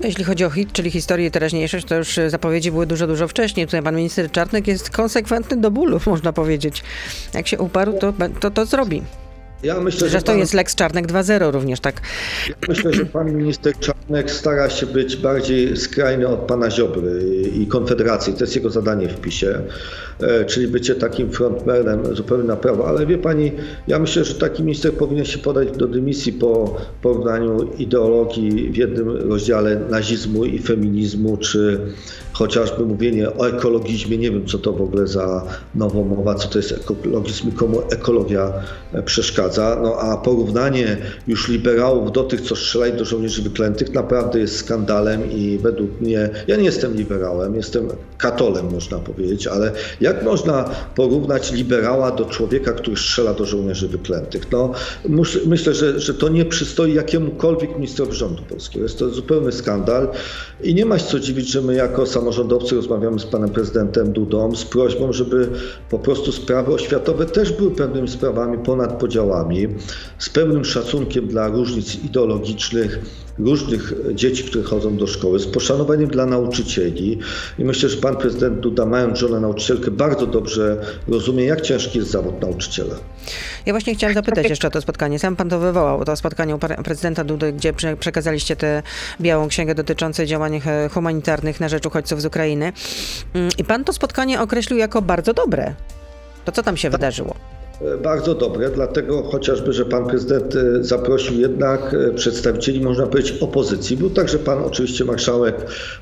[0.00, 3.66] No, jeśli chodzi o hit, czyli historię teraźniejszość, to już zapowiedzi były dużo, dużo wcześniej.
[3.66, 6.82] Tutaj pan minister Czarnek jest konsekwentny do bólu, można powiedzieć.
[7.34, 9.02] Jak się uparł, to to, to zrobi.
[9.62, 12.00] Ja myślę, że, to pan, jest Lex Czarnek 2.0 również, tak?
[12.48, 17.22] Ja myślę, że pan minister Czarnek stara się być bardziej skrajny od pana Ziobry
[17.54, 18.32] i Konfederacji.
[18.32, 19.60] To jest jego zadanie w PiSie,
[20.20, 22.88] e, czyli bycie takim frontmanem zupełnie na prawo.
[22.88, 23.52] Ale wie pani,
[23.86, 29.30] ja myślę, że taki minister powinien się podać do dymisji po porównaniu ideologii w jednym
[29.30, 31.80] rozdziale nazizmu i feminizmu, czy
[32.32, 35.44] chociażby mówienie o ekologizmie, nie wiem co to w ogóle za
[35.74, 38.52] nowomowa, co to jest ekologizm i komu ekologia
[38.92, 39.02] e,
[39.82, 45.32] No a porównanie już liberałów do tych, co strzelali do żołnierzy wyklętych, naprawdę jest skandalem
[45.32, 51.52] i według mnie, ja nie jestem liberałem, jestem katolem można powiedzieć, ale jak można porównać
[51.52, 54.52] liberała do człowieka, który strzela do żołnierzy wyklętych?
[54.52, 54.72] No
[55.46, 58.82] myślę, że, że to nie przystoi jakiemukolwiek ministrowi rządu polskiego.
[58.82, 60.08] Jest to zupełny skandal
[60.62, 64.12] i nie ma się co dziwić, że my jako samorząd samorządowcy rozmawiamy z panem prezydentem
[64.12, 65.48] Dudą z prośbą, żeby
[65.90, 69.37] po prostu sprawy oświatowe też były pewnymi sprawami ponad podziałami,
[70.18, 72.98] z pełnym szacunkiem dla różnic ideologicznych,
[73.38, 77.18] różnych dzieci, które chodzą do szkoły, z poszanowaniem dla nauczycieli.
[77.58, 82.10] I myślę, że pan prezydent Duda, mając żonę nauczycielkę, bardzo dobrze rozumie, jak ciężki jest
[82.10, 82.94] zawód nauczyciela.
[83.66, 85.18] Ja właśnie chciałam zapytać jeszcze o to spotkanie.
[85.18, 88.82] Sam pan to wywołał, to spotkanie u prezydenta Dudy, gdzie przekazaliście tę
[89.20, 92.72] białą księgę dotyczącą działań e, humanitarnych na rzecz uchodźców z Ukrainy.
[93.34, 95.74] Mm, I pan to spotkanie określił jako bardzo dobre.
[96.44, 97.00] To co tam się tak.
[97.00, 97.34] wydarzyło?
[97.82, 103.42] E, bardzo dobre, dlatego chociażby, że pan prezydent e, zaprosił jednak e, przedstawicieli, można powiedzieć,
[103.42, 103.96] opozycji.
[103.96, 105.54] Był także pan oczywiście marszałek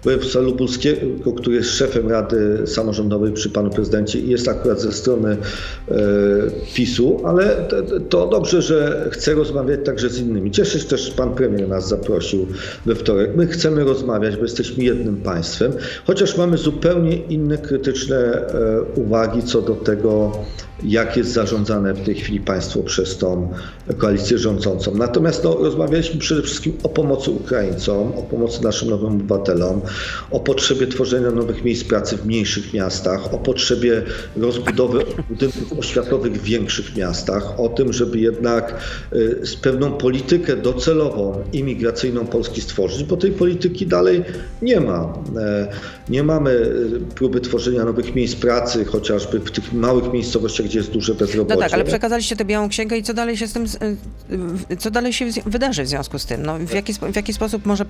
[0.05, 5.37] województwa lubelskiego, który jest szefem Rady Samorządowej przy panu prezydencie i jest akurat ze strony
[6.75, 7.69] PiSu, ale
[8.09, 10.51] to dobrze, że chce rozmawiać także z innymi.
[10.51, 12.47] Cieszę się też, pan premier nas zaprosił
[12.87, 13.37] we wtorek.
[13.37, 15.73] My chcemy rozmawiać, bo jesteśmy jednym państwem,
[16.07, 18.47] chociaż mamy zupełnie inne krytyczne
[18.97, 20.33] uwagi co do tego,
[20.83, 21.33] jak jest
[21.67, 23.53] zarządzane w tej chwili państwo przez tą
[23.99, 24.95] koalicję rządzącą.
[24.95, 29.81] Natomiast no, rozmawialiśmy przede wszystkim o pomocy Ukraińcom, o pomocy naszym nowym obywatelom,
[30.31, 34.03] o potrzebie tworzenia nowych miejsc pracy w mniejszych miastach, o potrzebie
[34.37, 38.75] rozbudowy budynków oświatowych w większych miastach, o tym, żeby jednak
[39.13, 44.25] y, z pewną politykę docelową imigracyjną Polski stworzyć, bo tej polityki dalej
[44.63, 45.15] nie ma.
[45.37, 45.69] E,
[46.09, 50.91] nie mamy y, próby tworzenia nowych miejsc pracy, chociażby w tych małych miejscowościach, gdzie jest
[50.91, 51.56] duże bezrobocie.
[51.57, 53.67] No tak, ale przekazaliście tę białą księgę i co dalej się z tym,
[54.79, 56.47] co dalej się wydarzy w związku z tym?
[56.47, 57.85] No, w, jaki, w jaki sposób może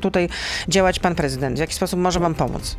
[0.00, 0.28] tutaj
[0.68, 1.56] działać pan prezydent?
[1.56, 2.76] W jaki sposób może wam pomóc?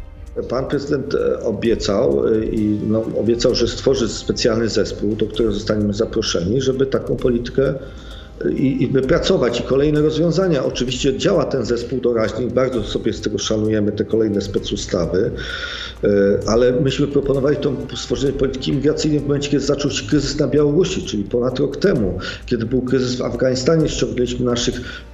[0.50, 5.94] Pan prezydent e, obiecał e, i no, obiecał, że stworzy specjalny zespół, do którego zostaniemy
[5.94, 7.74] zaproszeni, żeby taką politykę
[8.50, 10.66] i, i wypracować i kolejne rozwiązania.
[10.66, 15.32] Oczywiście działa ten zespół doraźny i bardzo sobie z tego szanujemy te kolejne specustawy,
[16.04, 16.08] e,
[16.48, 21.04] ale myśmy proponowali to stworzenie polityki imigracyjnej w momencie, kiedy zaczął się kryzys na Białorusi,
[21.04, 25.06] czyli ponad rok temu, kiedy był kryzys w Afganistanie, ściągnęliśmy naszych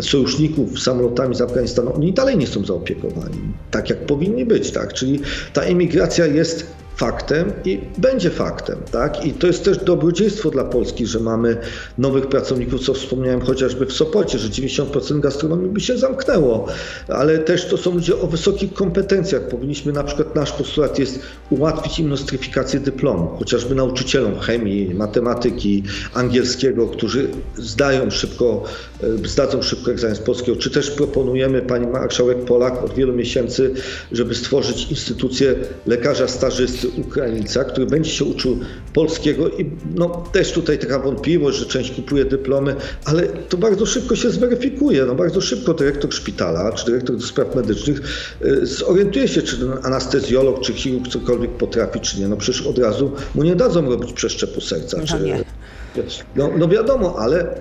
[0.00, 1.94] sojuszników samolotami z Afganistanu.
[1.94, 3.38] Oni dalej nie są zaopiekowani,
[3.70, 4.92] tak jak powinni być, tak?
[4.92, 5.20] Czyli
[5.52, 8.78] ta emigracja jest faktem i będzie faktem.
[8.92, 9.26] Tak?
[9.26, 11.56] I to jest też dobrodziejstwo dla Polski, że mamy
[11.98, 16.66] nowych pracowników, co wspomniałem chociażby w Sopocie, że 90% gastronomii by się zamknęło,
[17.08, 19.48] ale też to są ludzie o wysokich kompetencjach.
[19.48, 21.18] Powinniśmy na przykład, nasz postulat jest
[21.50, 25.82] ułatwić im nostryfikację dyplomu, chociażby nauczycielom chemii, matematyki,
[26.14, 28.64] angielskiego, którzy zdają szybko,
[29.02, 33.74] e, zdadzą szybko egzamin z polskiego, czy też proponujemy, pani marszałek Polak od wielu miesięcy,
[34.12, 35.54] żeby stworzyć instytucję
[35.86, 38.58] lekarza stażysty, Ukraińca, który będzie się uczył
[38.94, 44.16] polskiego i no, też tutaj taka wątpliwość, że część kupuje dyplomy, ale to bardzo szybko
[44.16, 45.04] się zweryfikuje.
[45.04, 48.00] No, bardzo szybko dyrektor szpitala czy dyrektor do spraw medycznych
[48.44, 52.28] y, zorientuje się, czy ten anestezjolog czy chirurg cokolwiek potrafi, czy nie.
[52.28, 54.98] No przecież od razu mu nie dadzą robić przeszczepu serca.
[54.98, 57.54] No, czy, no, no wiadomo, ale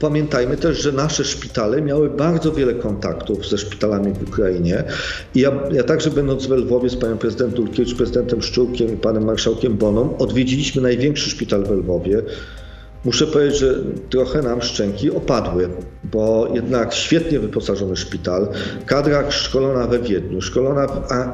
[0.00, 4.84] Pamiętajmy też, że nasze szpitale miały bardzo wiele kontaktów ze szpitalami w Ukrainie.
[5.34, 9.24] I ja, ja także będąc w Lwowie z panią prezydent Dulkiewicz, prezydentem Szczurkiem i panem
[9.24, 12.22] marszałkiem Boną, odwiedziliśmy największy szpital w Lwowie,
[13.06, 13.74] Muszę powiedzieć, że
[14.10, 15.68] trochę nam szczęki opadły,
[16.04, 18.48] bo jednak świetnie wyposażony szpital,
[18.86, 20.86] kadra szkolona we Wiedniu, szkolona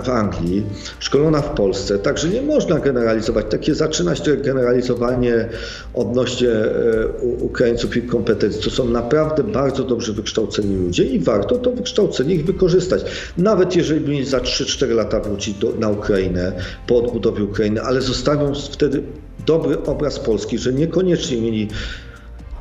[0.04, 0.66] w, Anglii,
[0.98, 3.46] szkolona w Polsce, także nie można generalizować.
[3.50, 5.48] Takie zaczyna się generalizowanie
[5.94, 7.08] odnośnie e,
[7.40, 8.62] Ukraińców i kompetencji.
[8.62, 13.04] To są naprawdę bardzo dobrze wykształceni ludzie i warto to wykształcenie ich wykorzystać.
[13.38, 16.52] Nawet jeżeli by za 3-4 lata wrócić do, na Ukrainę
[16.86, 19.02] po odbudowie Ukrainy, ale zostawią wtedy
[19.46, 21.68] dobry obraz Polski, że niekoniecznie mieli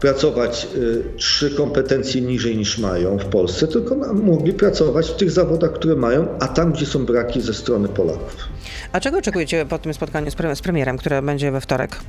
[0.01, 5.73] pracować y, trzy kompetencje niżej niż mają w Polsce, tylko mogli pracować w tych zawodach,
[5.73, 8.35] które mają, a tam, gdzie są braki ze strony Polaków.
[8.91, 11.99] A czego oczekujecie po tym spotkaniu z premierem, które będzie we wtorek?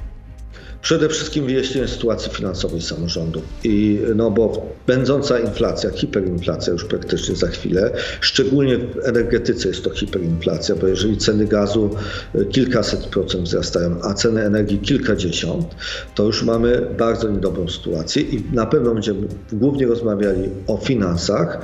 [0.82, 3.42] Przede wszystkim wyjaśnienie sytuacji finansowej samorządu.
[3.64, 7.90] I no bo będąca inflacja, hiperinflacja już praktycznie za chwilę,
[8.20, 11.90] szczególnie w energetyce jest to hiperinflacja, bo jeżeli ceny gazu
[12.34, 15.66] e, kilkaset procent wzrastają, a ceny energii kilkadziesiąt,
[16.14, 21.58] to już mamy bardzo niedobrą sytuację i na pewno będziemy głównie rozmawiali o finansach.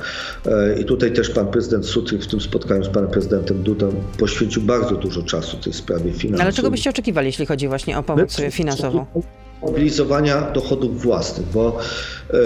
[0.45, 4.61] E, I tutaj też pan prezydent Sutry w tym spotkaniu z panem prezydentem Dudą poświęcił
[4.61, 6.41] bardzo dużo czasu tej sprawie finansów.
[6.41, 9.08] Ale czego byście oczekiwali, jeśli chodzi właśnie o pomoc My, finansową?
[9.61, 11.77] Mobilizowania dochodów własnych, bo
[12.29, 12.37] e,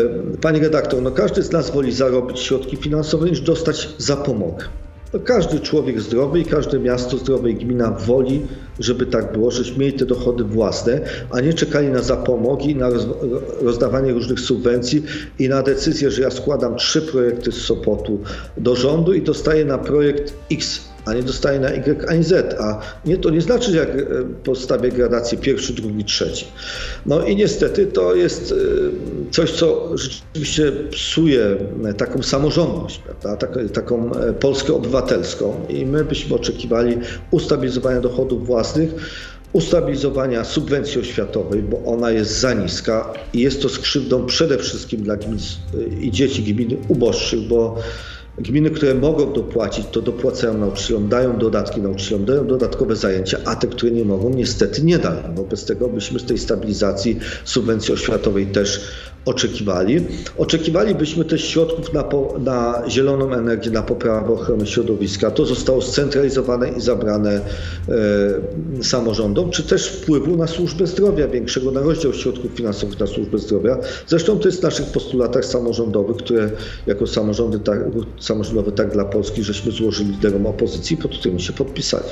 [0.41, 4.65] pani redaktor, no każdy z nas woli zarobić środki finansowe niż dostać zapomogę.
[5.13, 8.41] No każdy człowiek zdrowy i każde miasto zdrowe i gmina woli,
[8.79, 12.89] żeby tak było, żebyśmy mieli te dochody własne, a nie czekali na zapomogi, na
[13.61, 15.03] rozdawanie różnych subwencji
[15.39, 18.19] i na decyzję, że ja składam trzy projekty z Sopotu
[18.57, 22.55] do rządu i dostaję na projekt X a nie dostaje na Y ani Z.
[22.59, 24.05] A nie, to nie znaczy, że jak e,
[24.43, 26.45] postawię gradację pierwszy, drugi, trzeci.
[27.05, 28.55] No i niestety to jest e,
[29.31, 33.37] coś, co rzeczywiście psuje e, taką samorządność, prawda?
[33.37, 35.65] Tak, taką Polskę obywatelską.
[35.69, 36.97] I my byśmy oczekiwali
[37.31, 38.89] ustabilizowania dochodów własnych,
[39.53, 45.17] ustabilizowania subwencji oświatowej, bo ona jest za niska i jest to skrzywdą przede wszystkim dla
[45.17, 45.37] gmin
[46.01, 47.77] i dzieci gmin uboższych, bo
[48.37, 53.67] Gminy, które mogą dopłacić, to dopłacają nauczycielom, dają dodatki nauczycielom, dają dodatkowe zajęcia, a te,
[53.67, 55.35] które nie mogą, niestety nie dają.
[55.35, 58.81] Wobec tego byśmy z tej stabilizacji subwencji oświatowej też
[59.25, 60.05] oczekiwali.
[60.37, 65.31] Oczekiwalibyśmy też środków na, po, na zieloną energię, na poprawę ochrony środowiska.
[65.31, 67.41] To zostało scentralizowane i zabrane
[68.79, 73.37] e, samorządom, czy też wpływu na służbę zdrowia, większego na rozdział środków finansowych na służbę
[73.37, 73.77] zdrowia.
[74.07, 76.49] Zresztą to jest w naszych postulatach samorządowych, które
[76.87, 77.79] jako samorządy tak,
[78.19, 82.09] samorządowe tak dla Polski, żeśmy złożyli liderom opozycji, pod którymi się podpisali.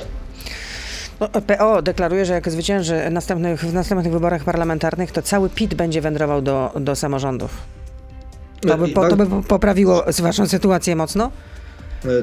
[1.21, 6.01] No, PO deklaruje, że jak zwycięży następnych, w następnych wyborach parlamentarnych, to cały PIT będzie
[6.01, 7.57] wędrował do, do samorządów.
[8.61, 11.31] To by, po, to by poprawiło waszą sytuację mocno?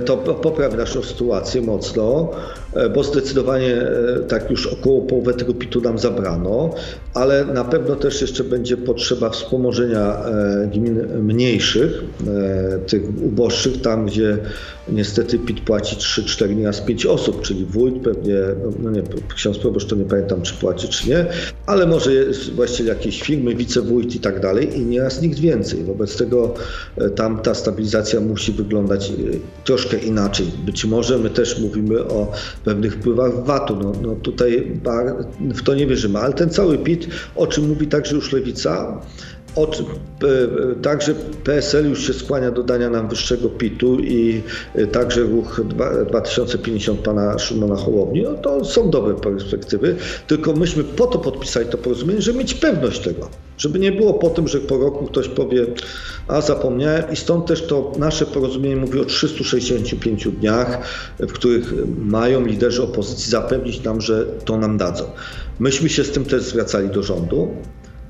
[0.04, 2.30] To poprawi naszą sytuację mocno,
[2.74, 6.74] e, bo zdecydowanie e, tak już około połowę tego PIT-u nam zabrano,
[7.14, 12.04] ale na pewno też jeszcze będzie potrzeba wspomożenia e, gmin mniejszych,
[12.86, 14.38] tych uboższych, tam gdzie
[14.88, 18.34] niestety PIT płaci 3-4, nieraz 5 osób, czyli wójt pewnie,
[18.82, 19.02] no, nie,
[19.34, 21.26] ksiądz proboszcz to nie pamiętam czy płaci czy nie,
[21.66, 25.84] ale może jest właściwie jakieś firmy, wicewójt i tak dalej i nieraz nikt więcej.
[25.84, 26.54] Wobec tego
[27.16, 29.12] tam ta stabilizacja musi wyglądać
[29.68, 30.46] troszkę inaczej.
[30.66, 32.32] Być może my też mówimy o
[32.64, 33.76] pewnych wpływach VAT-u.
[33.76, 34.80] No, no tutaj
[35.40, 39.00] w to nie wierzymy, ale ten cały PIT, o czym mówi także już Lewica,
[39.56, 44.42] od, e, także PSL już się skłania do dania nam wyższego PIT-u i
[44.74, 45.60] e, także ruch
[46.08, 51.78] 2050 pana Szymona Hołowni, no to są dobre perspektywy, tylko myśmy po to podpisali to
[51.78, 55.66] porozumienie, żeby mieć pewność tego, żeby nie było po tym, że po roku ktoś powie,
[56.28, 60.78] a zapomniałem i stąd też to nasze porozumienie mówi o 365 dniach,
[61.18, 65.04] w których mają liderzy opozycji zapewnić nam, że to nam dadzą.
[65.58, 67.48] Myśmy się z tym też zwracali do rządu.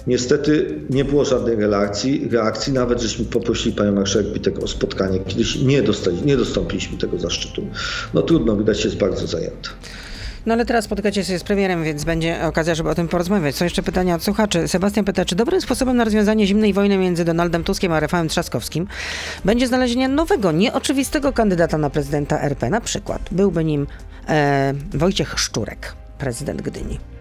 [0.07, 5.19] Niestety nie było żadnej reakcji, reakcji nawet żeśmy poprosili panią marszałek Witek o spotkanie.
[5.19, 7.63] Kiedyś nie, dostali, nie dostąpiliśmy tego zaszczytu.
[8.15, 9.71] No trudno, widać jest bardzo zajęta.
[10.47, 13.57] No ale teraz spotykacie się z premierem, więc będzie okazja, żeby o tym porozmawiać.
[13.57, 14.69] Są jeszcze pytania od słuchaczy.
[14.69, 18.87] Sebastian pyta, czy dobrym sposobem na rozwiązanie zimnej wojny między Donaldem Tuskiem a Rafałem Trzaskowskim
[19.45, 22.71] będzie znalezienie nowego, nieoczywistego kandydata na prezydenta RP?
[22.71, 23.87] Na przykład byłby nim
[24.29, 27.18] e, Wojciech Szczurek, prezydent Gdyni.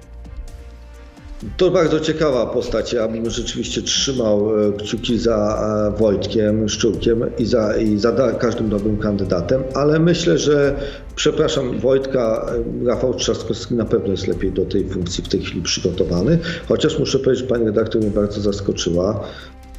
[1.57, 2.93] To bardzo ciekawa postać.
[2.93, 5.59] Ja bym rzeczywiście trzymał e, kciuki za
[5.95, 10.75] e, Wojtkiem, Szczurkiem i za, i za każdym dobrym kandydatem, ale myślę, że
[11.15, 12.51] przepraszam Wojtka,
[12.83, 16.39] e, Rafał Trzaskowski na pewno jest lepiej do tej funkcji w tej chwili przygotowany.
[16.67, 19.23] Chociaż muszę powiedzieć, pani redaktor mnie bardzo zaskoczyła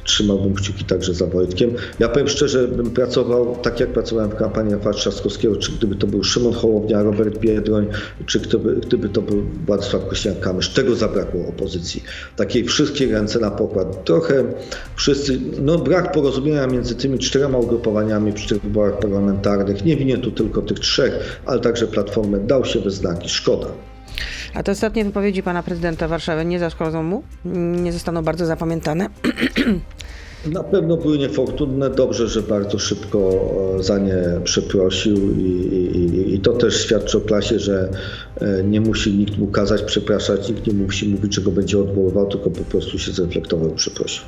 [0.09, 1.73] trzymałbym kciuki także za Wojtkiem.
[1.99, 6.07] Ja powiem szczerze, bym pracował tak jak pracowałem w kampanii Rafała Trzaskowskiego, czy gdyby to
[6.07, 7.87] był Szymon Hołownia, Robert Biedroń,
[8.25, 10.73] czy gdyby, gdyby to był Władysław Kośniak-Kamysz.
[10.75, 12.03] Tego zabrakło opozycji.
[12.35, 14.05] Takiej wszystkie ręce na pokład.
[14.05, 14.43] Trochę
[14.95, 19.85] wszyscy, no brak porozumienia między tymi czterema ugrupowaniami przy tych wyborach parlamentarnych.
[19.85, 22.39] Nie winię tu tylko tych trzech, ale także Platformę.
[22.39, 23.29] Dał się we znaki.
[23.29, 23.67] Szkoda.
[24.53, 27.23] A te ostatnie wypowiedzi pana prezydenta Warszawy nie zaszkodzą mu?
[27.83, 29.09] Nie zostaną bardzo zapamiętane?
[30.45, 31.89] Na pewno były niefortunne.
[31.89, 33.19] Dobrze, że bardzo szybko
[33.79, 37.89] e, za nie przeprosił i, i, i, to też świadczy o klasie, że
[38.41, 42.27] e, nie musi nikt mu kazać przepraszać, nikt nie musi mówić, że go będzie odwoływał,
[42.27, 44.23] tylko po prostu się zreflektował i przeprosił.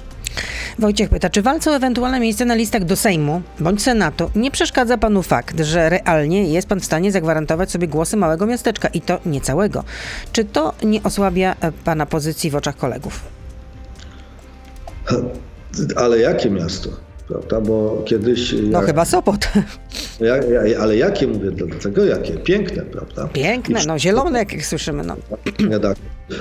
[0.80, 4.98] Wojciech pyta, czy walce o ewentualne miejsce na listach do Sejmu bądź Senatu nie przeszkadza
[4.98, 9.20] panu fakt, że realnie jest pan w stanie zagwarantować sobie głosy małego miasteczka i to
[9.26, 9.84] nie całego?
[10.32, 13.20] Czy to nie osłabia e, pana pozycji w oczach kolegów?
[15.96, 16.90] Ale jakie miasto?
[17.32, 17.62] Prawda?
[17.62, 18.56] Bo kiedyś.
[18.64, 19.48] No jak, chyba Sopot.
[20.20, 22.06] Ja, ja, ale jakie mówię dlatego?
[22.06, 22.34] Jakie?
[22.34, 23.28] Piękne, prawda?
[23.34, 25.04] Piękne, no zielone, jak słyszymy.
[25.04, 25.16] No.
[25.80, 25.98] tak.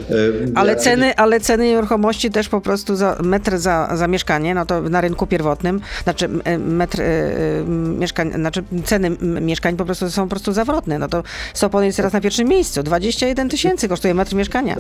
[0.54, 4.82] Ale ceny, ale ceny nieruchomości też po prostu za metr za, za mieszkanie, no to
[4.82, 7.64] na rynku pierwotnym, znaczy metr y,
[7.98, 10.98] mieszkań, znaczy ceny mieszkań po prostu są po prostu zawrotne.
[10.98, 11.22] No to
[11.54, 12.82] Sopot jest teraz na pierwszym miejscu.
[12.82, 14.76] 21 tysięcy kosztuje metr mieszkania.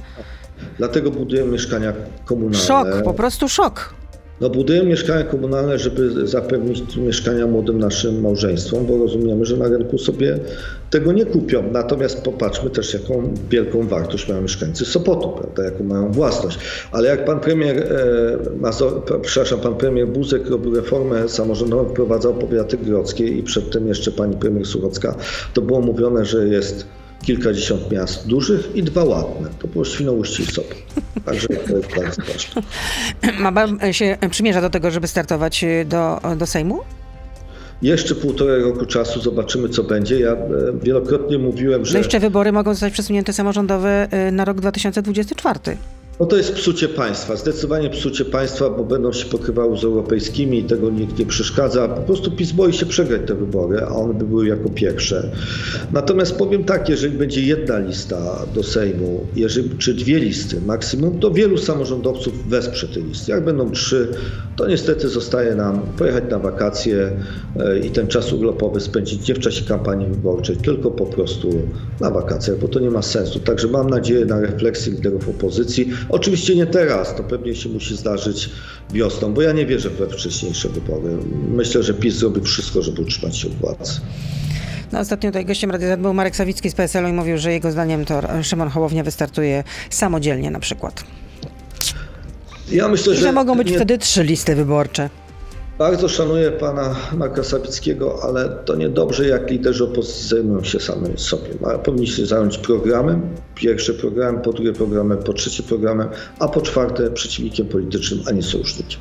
[0.78, 1.92] Dlatego budujemy mieszkania
[2.24, 2.58] komunalne.
[2.58, 3.99] Szok, po prostu szok.
[4.40, 9.98] No, budujemy mieszkania komunalne, żeby zapewnić mieszkania młodym naszym małżeństwom, bo rozumiemy, że na rynku
[9.98, 10.38] sobie
[10.90, 11.62] tego nie kupią.
[11.72, 16.58] Natomiast popatrzmy też, jaką wielką wartość mają mieszkańcy Sopotu, prawda, jaką mają własność.
[16.92, 23.28] Ale jak pan premier, e, przepraszam, pan premier Buzek robił reformę samorządową, wprowadzał powiaty grodzkie
[23.28, 25.14] i przedtem jeszcze pani premier Surocka,
[25.54, 26.86] to było mówione, że jest
[27.22, 29.48] kilkadziesiąt miast dużych i dwa ładne.
[29.58, 30.78] To było Świnoujście i Sopot.
[31.24, 32.62] Także to jest bardzo ważne.
[33.42, 36.80] Ma pan się przymierza do tego, żeby startować do, do Sejmu?
[37.82, 40.20] Jeszcze półtorej roku czasu zobaczymy, co będzie.
[40.20, 40.38] Ja e,
[40.82, 41.92] wielokrotnie mówiłem, że.
[41.92, 45.58] No jeszcze wybory mogą zostać przesunięte samorządowe e, na rok 2024.
[46.20, 50.64] No to jest psucie państwa, zdecydowanie psucie państwa, bo będą się pokrywały z europejskimi i
[50.64, 51.88] tego nikt nie przeszkadza.
[51.88, 55.30] Po prostu PiS boi się przegrać te wybory, a one by były jako pierwsze.
[55.92, 61.30] Natomiast powiem tak, jeżeli będzie jedna lista do Sejmu, jeżeli, czy dwie listy maksimum, to
[61.30, 63.32] wielu samorządowców wesprze te listy.
[63.32, 64.08] Jak będą trzy,
[64.56, 67.12] to niestety zostaje nam pojechać na wakacje
[67.60, 71.50] e, i ten czas urlopowy spędzić nie w czasie kampanii wyborczej, tylko po prostu
[72.00, 73.40] na wakacjach, bo to nie ma sensu.
[73.40, 75.90] Także mam nadzieję na refleksję liderów opozycji.
[76.10, 78.50] Oczywiście nie teraz, to pewnie się musi zdarzyć
[78.92, 81.16] wiosną, bo ja nie wierzę we wcześniejsze wybory.
[81.48, 84.00] Myślę, że PiS zrobi wszystko, żeby utrzymać się u władzy.
[84.92, 88.04] No, ostatnio tutaj gościem Radia był Marek Sawicki z PSL-u i mówił, że jego zdaniem
[88.04, 91.04] to Szymon Hołownia wystartuje samodzielnie na przykład.
[92.70, 95.10] Ja myślę, I że, że mogą być nie, wtedy trzy listy wyborcze.
[95.80, 101.48] Bardzo szanuję pana Marka Sawickiego, ale to niedobrze, jak liderzy opozycji zajmują się samym sobie.
[101.84, 103.22] Powinni się zająć programem,
[103.54, 106.08] pierwszy programem, po drugie programem, po trzecie programem,
[106.38, 109.00] a po czwarte przeciwnikiem politycznym, a nie sojusznikiem.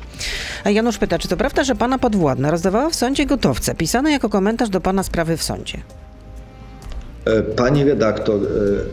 [0.64, 4.28] A Janusz pyta, czy to prawda, że pana podwładna rozdawała w sądzie gotowce, pisane jako
[4.28, 5.78] komentarz do pana sprawy w sądzie?
[7.24, 8.46] E, Pani redaktor, e,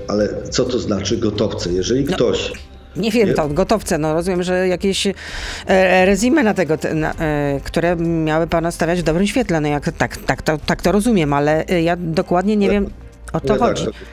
[0.07, 1.73] ale co to znaczy gotowce?
[1.73, 2.51] Jeżeli ktoś
[2.99, 7.59] Nie wiem, to gotowce, no rozumiem, że jakieś e, rezime na tego, te- na, e,
[7.63, 11.33] które miały pana stawiać w dobrym świetle, no jak, tak, tak, to, tak to rozumiem,
[11.33, 12.89] ale e, ja dokładnie nie wiem,
[13.33, 13.85] o to chodzi.
[13.85, 14.03] redaktor,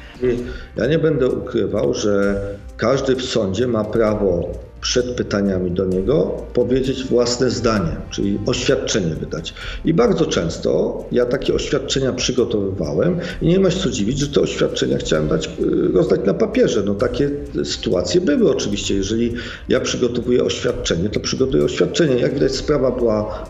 [0.76, 2.40] ja nie będę ukrywał, że
[2.76, 4.48] każdy w sądzie ma prawo
[4.84, 9.54] przed pytaniami do niego powiedzieć własne zdanie, czyli oświadczenie wydać.
[9.84, 14.40] I bardzo często ja takie oświadczenia przygotowywałem i nie ma się co dziwić, że te
[14.40, 16.82] oświadczenia chciałem dać, y, rozdać na papierze.
[16.86, 17.30] No takie
[17.64, 18.94] sytuacje były oczywiście.
[18.94, 19.34] Jeżeli
[19.68, 22.14] ja przygotowuję oświadczenie, to przygotuję oświadczenie.
[22.14, 23.44] Jak widać sprawa była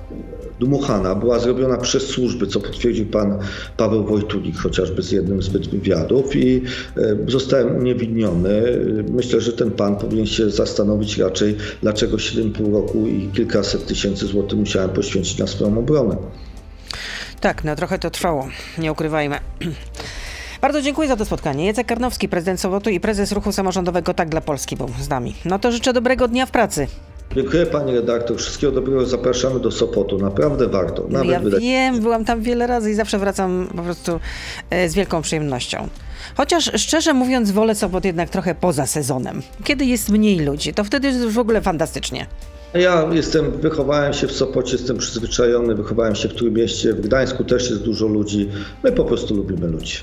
[0.60, 3.38] dmuchana, była zrobiona przez służby, co potwierdził pan
[3.76, 6.62] Paweł Wojtulik chociażby z jednym z wywiadów i
[6.96, 8.62] e, zostałem uniewinniony.
[9.10, 14.58] Myślę, że ten pan powinien się zastanowić raczej, dlaczego 7,5 roku i kilkaset tysięcy złotych
[14.58, 16.16] musiałem poświęcić na swoją obronę.
[17.40, 18.48] Tak, no trochę to trwało,
[18.78, 19.38] nie ukrywajmy.
[20.60, 21.66] Bardzo dziękuję za to spotkanie.
[21.66, 25.34] Jacek Karnowski, prezydent Sowotu i prezes ruchu samorządowego Tak dla Polski był z nami.
[25.44, 26.86] No to życzę dobrego dnia w pracy.
[27.36, 31.02] Dziękuję pani redaktor, wszystkiego dobrego, zapraszamy do Sopotu, naprawdę warto.
[31.02, 34.20] No Nawet ja wydać- wiem, byłam tam wiele razy i zawsze wracam po prostu
[34.70, 35.88] e, z wielką przyjemnością.
[36.36, 39.42] Chociaż szczerze mówiąc, wolę Sopot jednak trochę poza sezonem.
[39.64, 42.26] Kiedy jest mniej ludzi, to wtedy jest już w ogóle fantastycznie.
[42.74, 47.70] Ja jestem, wychowałem się w Sopocie, jestem przyzwyczajony, wychowałem się w Trójmieście, w Gdańsku też
[47.70, 48.48] jest dużo ludzi.
[48.84, 49.96] My po prostu lubimy ludzi.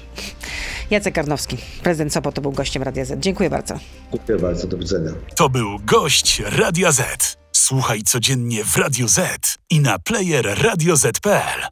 [0.92, 3.20] Jacek Karnowski, prezydent Sopotu był gościem Radia Z.
[3.20, 3.80] Dziękuję bardzo.
[4.14, 5.12] Dziękuję bardzo, do widzenia.
[5.36, 7.38] To był gość Radia Z.
[7.52, 11.72] Słuchaj codziennie w Radio Z i na player radioz.pl.